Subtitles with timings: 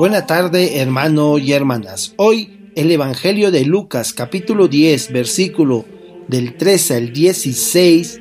[0.00, 2.14] Buena tarde, hermano y hermanas.
[2.16, 5.84] Hoy el Evangelio de Lucas, capítulo 10, versículo
[6.26, 8.18] del 13 al 16,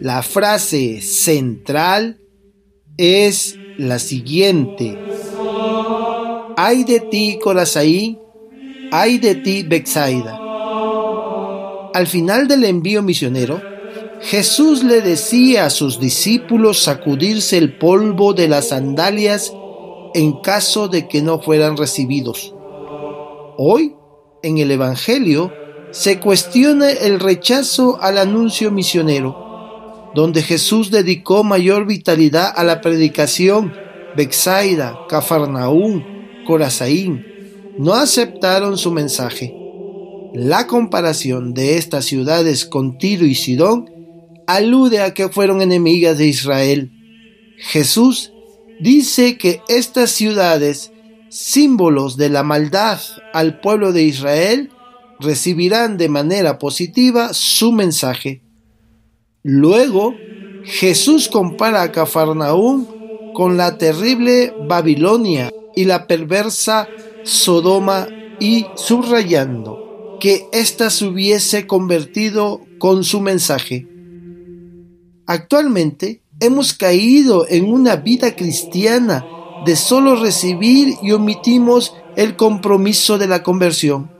[0.00, 2.18] la frase central
[2.96, 4.98] es la siguiente.
[6.56, 8.18] Ay de ti, Corazaí,
[8.90, 10.36] ay de ti, Bexaida.
[11.94, 13.62] Al final del envío misionero,
[14.22, 19.52] Jesús le decía a sus discípulos sacudirse el polvo de las sandalias
[20.14, 22.54] en caso de que no fueran recibidos.
[23.56, 23.94] Hoy,
[24.42, 25.52] en el Evangelio,
[25.90, 33.72] se cuestiona el rechazo al anuncio misionero, donde Jesús dedicó mayor vitalidad a la predicación.
[34.16, 36.04] Bexaida, Cafarnaún,
[36.46, 37.32] Corazaín
[37.78, 39.54] no aceptaron su mensaje.
[40.34, 43.90] La comparación de estas ciudades con Tiro y Sidón
[44.46, 46.90] alude a que fueron enemigas de Israel.
[47.58, 48.32] Jesús
[48.82, 50.92] dice que estas ciudades,
[51.28, 52.98] símbolos de la maldad
[53.32, 54.70] al pueblo de Israel,
[55.20, 58.42] recibirán de manera positiva su mensaje.
[59.44, 60.14] Luego,
[60.64, 62.86] Jesús compara a Cafarnaúm
[63.34, 66.88] con la terrible Babilonia y la perversa
[67.22, 68.08] Sodoma
[68.40, 73.86] y subrayando que ésta se hubiese convertido con su mensaje.
[75.26, 79.24] Actualmente, hemos caído en una vida cristiana
[79.64, 84.10] de solo recibir y omitimos el compromiso de la conversión.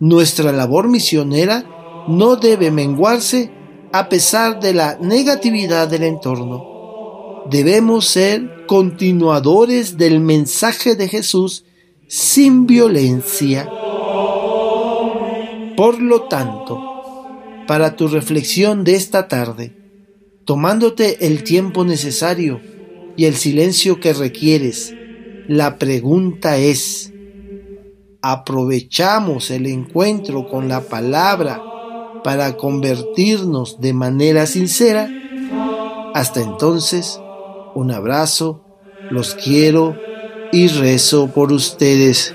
[0.00, 1.64] Nuestra labor misionera
[2.08, 3.50] no debe menguarse
[3.92, 7.44] a pesar de la negatividad del entorno.
[7.50, 11.64] Debemos ser continuadores del mensaje de Jesús
[12.08, 13.68] sin violencia.
[15.76, 16.80] Por lo tanto,
[17.66, 19.81] para tu reflexión de esta tarde,
[20.52, 22.60] tomándote el tiempo necesario
[23.16, 24.94] y el silencio que requieres.
[25.48, 27.10] La pregunta es,
[28.20, 31.62] ¿aprovechamos el encuentro con la palabra
[32.22, 35.08] para convertirnos de manera sincera?
[36.12, 37.18] Hasta entonces,
[37.74, 38.62] un abrazo,
[39.10, 39.96] los quiero
[40.52, 42.34] y rezo por ustedes.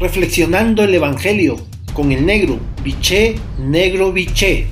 [0.00, 1.56] Reflexionando el Evangelio
[1.92, 4.68] con el negro, biché, negro, biché.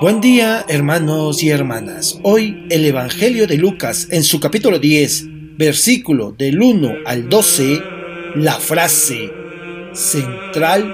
[0.00, 2.20] Buen día hermanos y hermanas.
[2.22, 7.82] Hoy el Evangelio de Lucas en su capítulo 10 versículo del 1 al 12,
[8.36, 9.30] la frase
[9.92, 10.92] central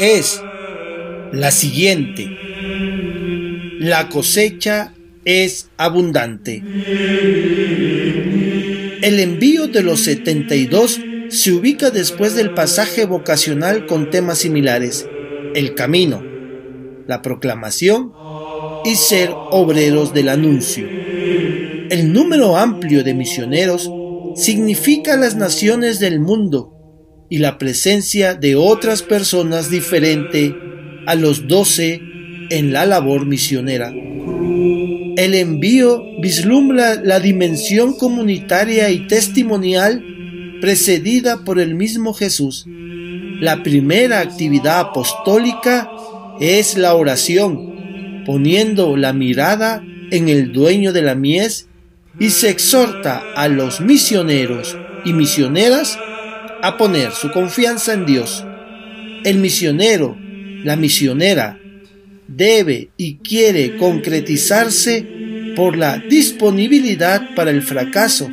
[0.00, 0.42] es
[1.32, 2.38] la siguiente.
[3.78, 6.62] La cosecha es abundante.
[9.02, 15.08] El envío de los 72 se ubica después del pasaje vocacional con temas similares,
[15.54, 16.22] el camino,
[17.06, 18.12] la proclamación
[18.84, 20.88] y ser obreros del anuncio.
[21.96, 23.90] El número amplio de misioneros
[24.34, 26.74] significa las naciones del mundo
[27.30, 30.54] y la presencia de otras personas diferente
[31.06, 32.02] a los doce
[32.50, 33.94] en la labor misionera.
[35.16, 40.04] El envío vislumbra la dimensión comunitaria y testimonial
[40.60, 42.66] precedida por el mismo Jesús.
[43.40, 45.90] La primera actividad apostólica
[46.40, 51.68] es la oración, poniendo la mirada en el dueño de la mies
[52.18, 55.98] y se exhorta a los misioneros y misioneras
[56.62, 58.44] a poner su confianza en Dios.
[59.24, 60.16] El misionero,
[60.64, 61.58] la misionera,
[62.26, 65.06] debe y quiere concretizarse
[65.54, 68.28] por la disponibilidad para el fracaso,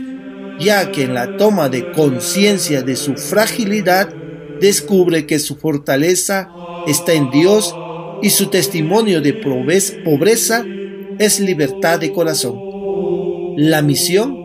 [0.59, 4.13] ya que en la toma de conciencia de su fragilidad
[4.59, 6.49] descubre que su fortaleza
[6.87, 7.75] está en Dios
[8.21, 10.65] y su testimonio de pobreza
[11.19, 12.62] es libertad de corazón.
[13.57, 14.37] La misión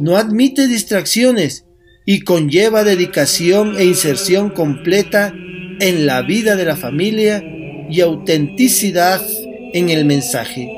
[0.00, 1.64] no admite distracciones
[2.06, 5.32] y conlleva dedicación e inserción completa
[5.80, 7.42] en la vida de la familia
[7.90, 9.22] y autenticidad
[9.72, 10.70] en el mensaje.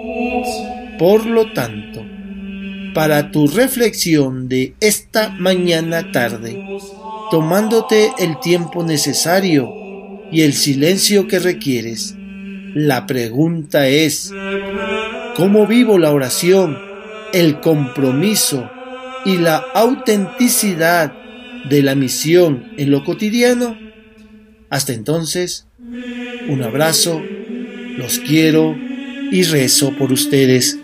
[0.99, 2.05] Por lo tanto,
[2.95, 6.59] para tu reflexión de esta mañana tarde,
[7.31, 9.71] tomándote el tiempo necesario
[10.33, 12.15] y el silencio que requieres,
[12.75, 14.33] la pregunta es,
[15.37, 16.79] ¿cómo vivo la oración,
[17.37, 18.71] el compromiso
[19.27, 21.13] y la autenticidad
[21.69, 23.79] de la misión en lo cotidiano?
[24.71, 25.67] Hasta entonces,
[26.49, 27.23] un abrazo,
[27.99, 28.75] los quiero
[29.31, 30.79] y rezo por ustedes.